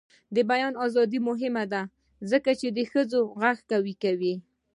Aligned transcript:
د 0.35 0.37
بیان 0.51 0.73
ازادي 0.85 1.19
مهمه 1.29 1.63
ده 1.73 1.81
ځکه 2.31 2.51
چې 2.59 2.67
ښځو 2.91 3.21
غږ 3.41 3.57
قوي 3.71 3.95
کوي. 4.03 4.33